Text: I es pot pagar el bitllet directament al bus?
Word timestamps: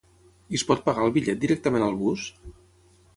I 0.55 0.59
es 0.59 0.63
pot 0.69 0.81
pagar 0.87 1.03
el 1.07 1.13
bitllet 1.17 1.43
directament 1.43 1.85
al 1.89 1.99
bus? 2.01 2.25